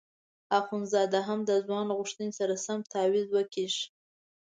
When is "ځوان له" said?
1.65-1.93